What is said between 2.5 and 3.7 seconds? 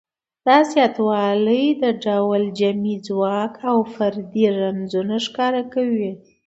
جمعي ځواک